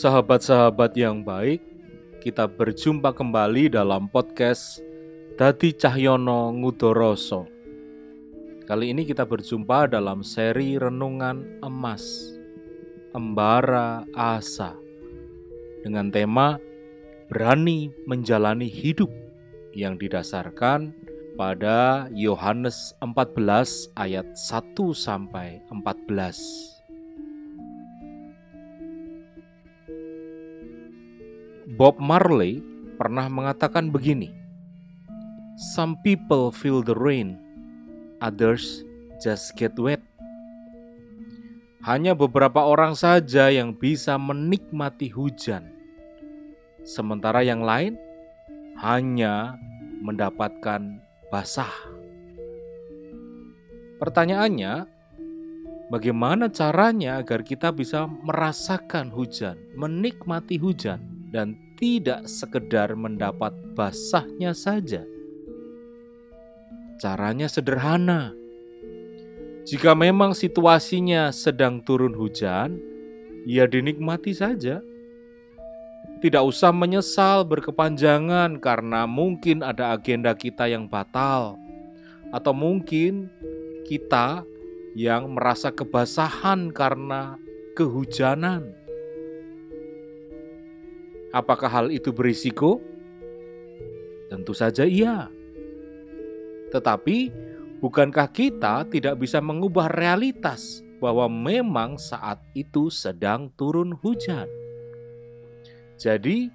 Sahabat-sahabat 0.00 0.96
yang 0.96 1.20
baik, 1.20 1.60
kita 2.24 2.48
berjumpa 2.48 3.12
kembali 3.12 3.68
dalam 3.68 4.08
podcast 4.08 4.80
Dadi 5.36 5.76
Cahyono 5.76 6.56
Ngudoroso. 6.56 7.44
Kali 8.64 8.96
ini 8.96 9.04
kita 9.04 9.28
berjumpa 9.28 9.92
dalam 9.92 10.24
seri 10.24 10.80
Renungan 10.80 11.60
Emas, 11.60 12.32
Embara 13.12 14.08
Asa, 14.16 14.72
dengan 15.84 16.08
tema 16.08 16.56
Berani 17.28 17.92
Menjalani 18.08 18.72
Hidup 18.72 19.12
yang 19.76 20.00
didasarkan 20.00 20.96
pada 21.36 22.08
Yohanes 22.16 22.96
14 23.04 23.92
ayat 24.00 24.32
1 24.32 24.96
sampai 24.96 25.60
14. 25.68 26.79
Bob 31.70 32.02
Marley 32.02 32.58
pernah 32.98 33.30
mengatakan 33.30 33.94
begini, 33.94 34.34
"Some 35.70 35.94
people 36.02 36.50
feel 36.50 36.82
the 36.82 36.98
rain, 36.98 37.38
others 38.18 38.82
just 39.22 39.54
get 39.54 39.78
wet." 39.78 40.02
Hanya 41.86 42.18
beberapa 42.18 42.66
orang 42.66 42.98
saja 42.98 43.54
yang 43.54 43.78
bisa 43.78 44.18
menikmati 44.18 45.14
hujan, 45.14 45.70
sementara 46.82 47.46
yang 47.46 47.62
lain 47.62 47.94
hanya 48.82 49.54
mendapatkan 50.02 50.98
basah. 51.30 51.70
Pertanyaannya, 54.02 54.90
bagaimana 55.86 56.50
caranya 56.50 57.22
agar 57.22 57.46
kita 57.46 57.70
bisa 57.70 58.10
merasakan 58.10 59.14
hujan, 59.14 59.54
menikmati 59.78 60.58
hujan, 60.58 61.19
dan 61.30 61.54
tidak 61.78 62.26
sekedar 62.26 62.92
mendapat 62.98 63.54
basahnya 63.72 64.52
saja. 64.52 65.06
Caranya 67.00 67.48
sederhana. 67.48 68.36
Jika 69.64 69.96
memang 69.96 70.36
situasinya 70.36 71.32
sedang 71.32 71.80
turun 71.80 72.12
hujan, 72.12 72.76
ya 73.48 73.64
dinikmati 73.64 74.36
saja. 74.36 74.84
Tidak 76.20 76.42
usah 76.44 76.68
menyesal 76.68 77.48
berkepanjangan 77.48 78.60
karena 78.60 79.08
mungkin 79.08 79.64
ada 79.64 79.96
agenda 79.96 80.36
kita 80.36 80.68
yang 80.68 80.84
batal, 80.84 81.56
atau 82.28 82.52
mungkin 82.52 83.32
kita 83.88 84.44
yang 84.92 85.32
merasa 85.32 85.72
kebasahan 85.72 86.68
karena 86.76 87.40
kehujanan. 87.72 88.79
Apakah 91.30 91.70
hal 91.70 91.86
itu 91.94 92.10
berisiko? 92.10 92.82
Tentu 94.26 94.50
saja 94.50 94.82
iya. 94.82 95.30
Tetapi, 96.74 97.30
bukankah 97.78 98.30
kita 98.30 98.86
tidak 98.90 99.18
bisa 99.18 99.38
mengubah 99.38 99.90
realitas 99.90 100.82
bahwa 100.98 101.30
memang 101.30 101.98
saat 101.98 102.42
itu 102.54 102.90
sedang 102.90 103.50
turun 103.54 103.94
hujan? 103.94 104.46
Jadi, 105.98 106.50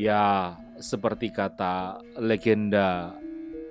ya 0.00 0.56
seperti 0.80 1.32
kata 1.32 2.00
legenda 2.20 3.16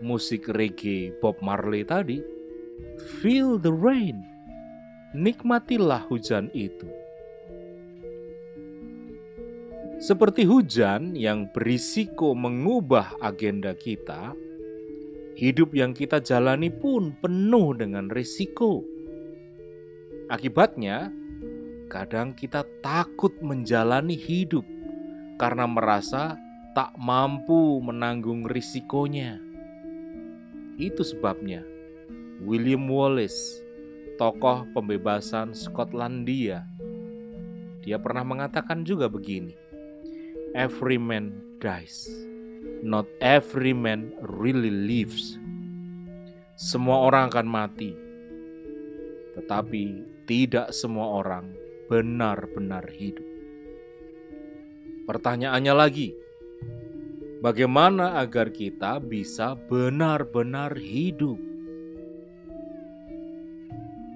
musik 0.02 0.50
reggae 0.50 1.14
Bob 1.22 1.42
Marley 1.42 1.86
tadi, 1.86 2.22
feel 3.22 3.58
the 3.58 3.74
rain. 3.74 4.22
Nikmatilah 5.16 6.06
hujan 6.12 6.52
itu. 6.52 7.05
Seperti 9.96 10.44
hujan 10.44 11.16
yang 11.16 11.48
berisiko 11.56 12.36
mengubah 12.36 13.16
agenda 13.24 13.72
kita, 13.72 14.36
hidup 15.40 15.72
yang 15.72 15.96
kita 15.96 16.20
jalani 16.20 16.68
pun 16.68 17.16
penuh 17.24 17.72
dengan 17.80 18.12
risiko. 18.12 18.84
Akibatnya, 20.28 21.16
kadang 21.88 22.36
kita 22.36 22.68
takut 22.84 23.40
menjalani 23.40 24.20
hidup 24.20 24.68
karena 25.40 25.64
merasa 25.64 26.36
tak 26.76 26.92
mampu 27.00 27.80
menanggung 27.80 28.44
risikonya. 28.44 29.40
Itu 30.76 31.08
sebabnya 31.08 31.64
William 32.44 32.92
Wallace, 32.92 33.64
tokoh 34.20 34.68
pembebasan 34.76 35.56
Skotlandia, 35.56 36.68
dia 37.80 37.96
pernah 37.96 38.28
mengatakan 38.28 38.84
juga 38.84 39.08
begini 39.08 39.65
every 40.56 40.96
man 40.96 41.36
dies. 41.60 42.08
Not 42.80 43.06
every 43.20 43.76
man 43.76 44.16
really 44.24 44.72
lives. 44.72 45.36
Semua 46.56 47.12
orang 47.12 47.28
akan 47.28 47.48
mati. 47.52 47.92
Tetapi 49.36 49.84
tidak 50.24 50.72
semua 50.72 51.20
orang 51.20 51.52
benar-benar 51.92 52.88
hidup. 52.88 53.28
Pertanyaannya 55.06 55.74
lagi, 55.76 56.10
bagaimana 57.44 58.18
agar 58.24 58.50
kita 58.50 58.98
bisa 59.04 59.54
benar-benar 59.54 60.74
hidup? 60.80 61.38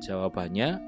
Jawabannya, 0.02 0.80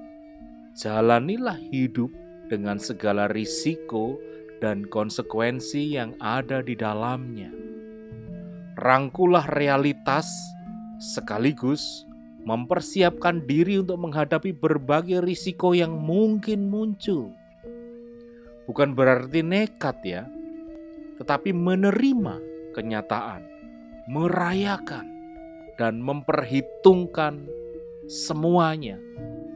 jalanilah 0.73 1.59
hidup 1.69 2.09
dengan 2.49 2.81
segala 2.81 3.29
risiko 3.29 4.17
dan 4.61 4.85
konsekuensi 4.85 5.97
yang 5.97 6.13
ada 6.21 6.61
di 6.61 6.77
dalamnya. 6.77 7.49
Rangkulah 8.77 9.49
realitas 9.49 10.29
sekaligus 11.01 12.05
mempersiapkan 12.45 13.45
diri 13.49 13.81
untuk 13.81 13.97
menghadapi 14.01 14.53
berbagai 14.53 15.25
risiko 15.25 15.73
yang 15.73 15.97
mungkin 15.97 16.69
muncul. 16.69 17.33
Bukan 18.69 18.93
berarti 18.93 19.41
nekat 19.41 19.97
ya, 20.05 20.23
tetapi 21.17 21.51
menerima 21.51 22.37
kenyataan, 22.77 23.41
merayakan, 24.07 25.05
dan 25.77 25.97
memperhitungkan 26.01 27.49
semuanya, 28.05 29.01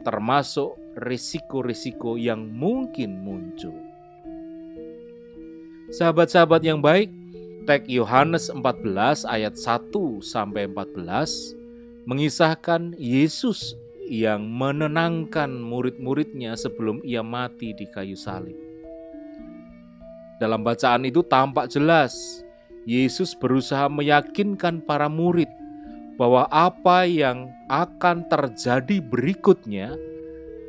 termasuk 0.02 0.74
risiko-risiko 0.98 2.18
yang 2.18 2.50
mungkin 2.50 3.22
muncul. 3.22 3.95
Sahabat-sahabat 5.86 6.66
yang 6.66 6.82
baik, 6.82 7.14
teks 7.62 7.86
Yohanes 7.86 8.50
14 8.50 9.22
ayat 9.22 9.54
1 9.54 9.94
sampai 10.18 10.66
14 10.66 11.54
mengisahkan 12.10 12.98
Yesus 12.98 13.78
yang 14.02 14.50
menenangkan 14.50 15.46
murid-muridnya 15.46 16.58
sebelum 16.58 17.06
ia 17.06 17.22
mati 17.22 17.70
di 17.70 17.86
kayu 17.86 18.18
salib. 18.18 18.58
Dalam 20.42 20.66
bacaan 20.66 21.06
itu 21.06 21.22
tampak 21.22 21.70
jelas 21.70 22.42
Yesus 22.82 23.38
berusaha 23.38 23.86
meyakinkan 23.86 24.82
para 24.82 25.06
murid 25.06 25.50
bahwa 26.18 26.50
apa 26.50 27.06
yang 27.06 27.46
akan 27.70 28.26
terjadi 28.26 28.98
berikutnya 28.98 29.94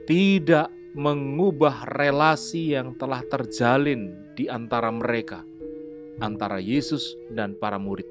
tidak 0.06 0.70
mengubah 0.94 1.90
relasi 1.98 2.78
yang 2.78 2.94
telah 3.02 3.26
terjalin 3.26 4.27
di 4.38 4.46
antara 4.46 4.94
mereka, 4.94 5.42
antara 6.22 6.62
Yesus 6.62 7.18
dan 7.34 7.58
para 7.58 7.82
murid. 7.82 8.06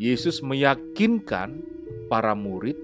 Yesus 0.00 0.40
meyakinkan 0.40 1.60
para 2.08 2.32
murid 2.32 2.80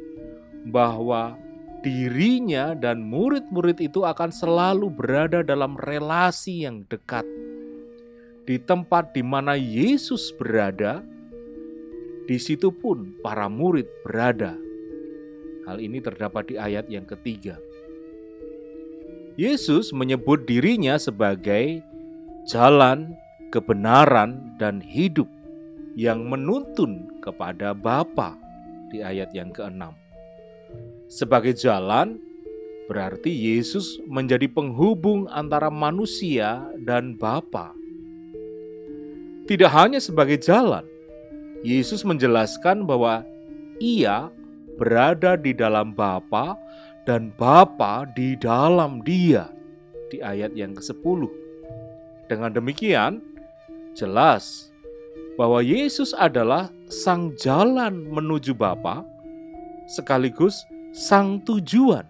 bahwa 0.69 1.41
dirinya 1.81 2.77
dan 2.77 3.03
murid-murid 3.03 3.81
itu 3.81 4.05
akan 4.05 4.29
selalu 4.29 4.93
berada 4.93 5.41
dalam 5.41 5.75
relasi 5.81 6.69
yang 6.69 6.85
dekat. 6.87 7.25
Di 8.45 8.61
tempat 8.61 9.17
di 9.17 9.25
mana 9.25 9.57
Yesus 9.57 10.35
berada, 10.37 11.01
di 12.29 12.37
situ 12.37 12.71
pun 12.71 13.17
para 13.25 13.49
murid 13.49 13.89
berada. 14.05 14.55
Hal 15.65 15.79
ini 15.79 16.03
terdapat 16.03 16.51
di 16.53 16.57
ayat 16.59 16.91
yang 16.91 17.07
ketiga. 17.07 17.59
Yesus 19.39 19.95
menyebut 19.95 20.45
dirinya 20.45 20.99
sebagai 21.01 21.81
jalan, 22.49 23.15
kebenaran, 23.53 24.57
dan 24.59 24.83
hidup 24.83 25.29
yang 25.99 26.25
menuntun 26.27 27.09
kepada 27.21 27.77
Bapa 27.77 28.37
di 28.89 29.05
ayat 29.05 29.33
yang 29.37 29.53
keenam. 29.53 29.93
Sebagai 31.09 31.53
jalan, 31.53 32.17
berarti 32.89 33.29
Yesus 33.29 34.01
menjadi 34.09 34.49
penghubung 34.49 35.29
antara 35.29 35.69
manusia 35.69 36.65
dan 36.81 37.17
Bapa. 37.17 37.77
Tidak 39.45 39.69
hanya 39.69 40.01
sebagai 40.01 40.41
jalan, 40.41 40.87
Yesus 41.61 42.03
menjelaskan 42.03 42.89
bahwa 42.89 43.27
Ia 43.83 44.31
berada 44.81 45.37
di 45.37 45.53
dalam 45.53 45.93
Bapa 45.93 46.57
dan 47.05 47.35
Bapa 47.35 48.09
di 48.15 48.39
dalam 48.39 49.03
Dia 49.03 49.51
di 50.09 50.23
ayat 50.23 50.55
yang 50.55 50.73
ke-10 50.79 51.42
Dengan 52.31 52.55
demikian, 52.55 53.23
jelas 53.93 54.73
bahwa 55.37 55.65
Yesus 55.65 56.13
adalah 56.13 56.69
sang 56.93 57.33
jalan 57.41 58.07
menuju 58.13 58.53
Bapa 58.53 59.03
sekaligus 59.89 60.65
sang 60.93 61.41
tujuan 61.43 62.05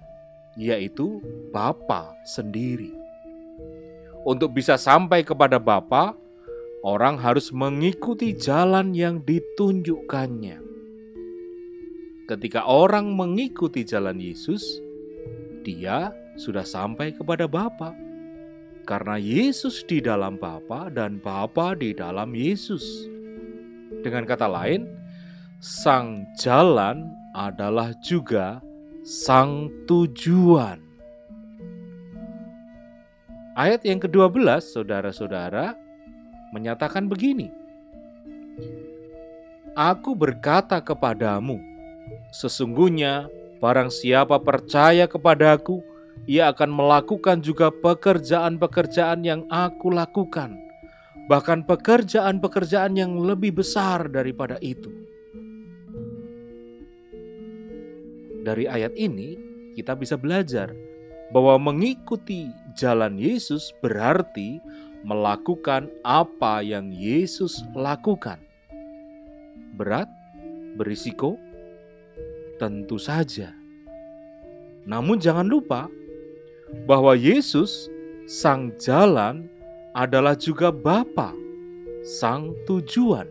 yaitu 0.59 1.23
Bapa 1.51 2.13
sendiri. 2.29 2.93
Untuk 4.23 4.55
bisa 4.55 4.79
sampai 4.79 5.27
kepada 5.27 5.59
Bapa, 5.59 6.15
orang 6.85 7.19
harus 7.19 7.51
mengikuti 7.51 8.37
jalan 8.37 8.95
yang 8.95 9.19
ditunjukkannya. 9.25 10.63
Ketika 12.31 12.63
orang 12.69 13.11
mengikuti 13.19 13.83
jalan 13.83 14.23
Yesus, 14.23 14.63
dia 15.67 16.15
sudah 16.39 16.63
sampai 16.63 17.11
kepada 17.17 17.51
Bapa. 17.51 17.95
Karena 18.83 19.15
Yesus 19.15 19.87
di 19.87 20.03
dalam 20.03 20.37
Bapa 20.37 20.91
dan 20.91 21.23
Bapa 21.23 21.79
di 21.79 21.95
dalam 21.95 22.35
Yesus. 22.35 23.07
Dengan 24.03 24.27
kata 24.27 24.51
lain, 24.51 24.91
sang 25.63 26.27
jalan 26.35 27.07
adalah 27.33 27.95
juga 28.03 28.59
sang 29.07 29.71
tujuan. 29.87 30.83
Ayat 33.53 33.85
yang 33.85 34.01
ke-12, 34.01 34.65
saudara-saudara, 34.75 35.77
menyatakan 36.57 37.07
begini. 37.07 37.53
Aku 39.77 40.17
berkata 40.17 40.81
kepadamu, 40.81 41.61
sesungguhnya 42.33 43.29
barang 43.61 43.93
siapa 43.93 44.41
percaya 44.41 45.05
kepadaku, 45.05 45.85
ia 46.27 46.55
akan 46.55 46.71
melakukan 46.71 47.43
juga 47.43 47.75
pekerjaan-pekerjaan 47.75 49.27
yang 49.27 49.43
aku 49.51 49.91
lakukan, 49.91 50.55
bahkan 51.27 51.67
pekerjaan-pekerjaan 51.67 52.95
yang 52.95 53.19
lebih 53.19 53.59
besar 53.59 54.07
daripada 54.07 54.55
itu. 54.63 54.91
Dari 58.43 58.67
ayat 58.67 58.95
ini, 58.99 59.39
kita 59.79 59.95
bisa 59.95 60.19
belajar 60.19 60.75
bahwa 61.31 61.73
mengikuti 61.73 62.51
jalan 62.75 63.15
Yesus 63.15 63.71
berarti 63.81 64.59
melakukan 65.03 65.91
apa 66.07 66.63
yang 66.63 66.91
Yesus 66.95 67.63
lakukan. 67.75 68.39
Berat, 69.75 70.11
berisiko, 70.79 71.39
tentu 72.59 72.99
saja. 72.99 73.51
Namun, 74.87 75.23
jangan 75.23 75.47
lupa 75.47 75.87
bahwa 76.89 77.17
Yesus, 77.17 77.93
Sang 78.25 78.73
Jalan, 78.81 79.49
adalah 79.93 80.33
juga 80.37 80.73
Bapa, 80.73 81.37
Sang 82.03 82.57
Tujuan. 82.65 83.29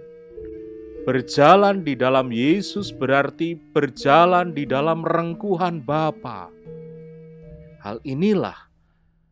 Berjalan 1.02 1.82
di 1.82 1.98
dalam 1.98 2.30
Yesus 2.30 2.94
berarti 2.94 3.58
berjalan 3.58 4.54
di 4.54 4.70
dalam 4.70 5.02
rengkuhan 5.02 5.82
Bapa 5.82 6.62
Hal 7.82 7.98
inilah 8.06 8.70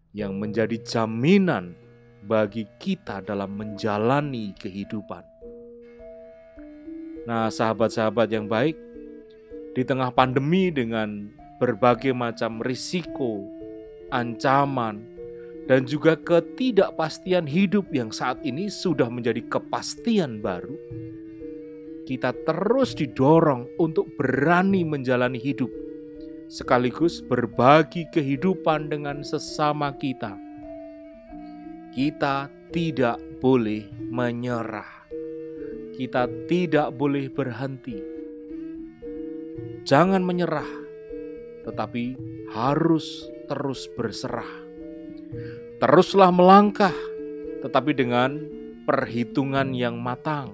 yang 0.09 0.41
menjadi 0.41 0.81
jaminan 0.81 1.77
bagi 2.25 2.65
kita 2.81 3.21
dalam 3.21 3.53
menjalani 3.53 4.57
kehidupan. 4.57 5.21
Nah, 7.29 7.53
sahabat-sahabat 7.53 8.33
yang 8.33 8.50
baik, 8.50 8.73
di 9.77 9.85
tengah 9.85 10.09
pandemi 10.09 10.73
dengan 10.73 11.29
berbagai 11.61 12.09
macam 12.09 12.57
risiko, 12.65 13.45
ancaman, 14.09 15.06
dan 15.69 15.85
juga 15.85 16.17
ketidakpastian 16.17 17.45
hidup 17.45 17.85
yang 17.94 18.09
saat 18.09 18.41
ini 18.41 18.67
sudah 18.67 19.07
menjadi 19.07 19.45
kepastian 19.45 20.41
baru, 20.41 20.73
kita 22.09 22.33
terus 22.41 22.97
didorong 22.97 23.69
untuk 23.77 24.09
berani 24.17 24.81
menjalani 24.81 25.38
hidup 25.38 25.69
sekaligus 26.50 27.21
berbagi 27.21 28.09
kehidupan 28.09 28.89
dengan 28.89 29.21
sesama 29.21 29.94
kita. 29.94 30.33
Kita 31.94 32.50
tidak 32.73 33.21
boleh 33.38 33.85
menyerah. 34.09 35.06
Kita 35.94 36.25
tidak 36.50 36.97
boleh 36.97 37.29
berhenti. 37.29 38.01
Jangan 39.85 40.25
menyerah, 40.25 40.67
tetapi 41.69 42.17
harus 42.50 43.29
terus 43.49 43.89
berserah. 43.97 44.47
Teruslah 45.81 46.29
melangkah, 46.29 46.93
tetapi 47.65 47.97
dengan 47.97 48.37
perhitungan 48.85 49.73
yang 49.73 49.97
matang. 49.97 50.53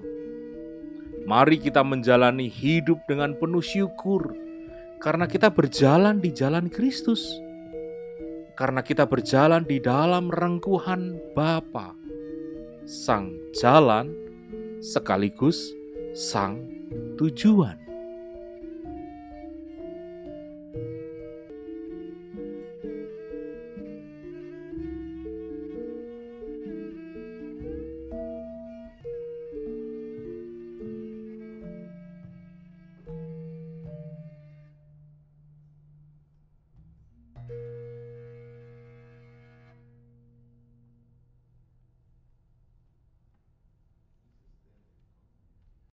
Mari 1.26 1.60
kita 1.60 1.82
menjalani 1.84 2.48
hidup 2.48 3.02
dengan 3.04 3.34
penuh 3.36 3.62
syukur 3.62 4.32
karena 5.02 5.28
kita 5.28 5.52
berjalan 5.52 6.22
di 6.22 6.30
jalan 6.32 6.72
Kristus. 6.72 7.26
Karena 8.56 8.80
kita 8.80 9.04
berjalan 9.04 9.68
di 9.68 9.76
dalam 9.76 10.32
rengkuhan 10.32 11.20
Bapa, 11.36 11.92
Sang 12.88 13.36
Jalan 13.52 14.08
sekaligus 14.80 15.76
Sang 16.16 16.64
Tujuan. 17.20 17.85